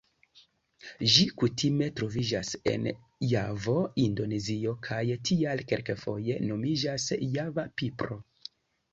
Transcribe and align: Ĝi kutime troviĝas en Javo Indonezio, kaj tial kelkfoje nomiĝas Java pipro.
Ĝi 1.15 1.23
kutime 1.41 1.89
troviĝas 1.97 2.53
en 2.71 2.87
Javo 3.31 3.75
Indonezio, 4.03 4.73
kaj 4.87 5.01
tial 5.29 5.61
kelkfoje 5.73 6.39
nomiĝas 6.53 7.05
Java 7.37 7.67
pipro. 7.83 8.19